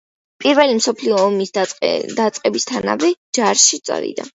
პირველი 0.43 0.77
მსოფლიო 0.79 1.19
ომის 1.27 1.53
დაწყებისთანავე 1.59 3.15
ჯარში 3.41 3.87
წავიდა. 3.91 4.29